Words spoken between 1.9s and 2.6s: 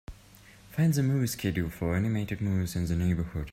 animated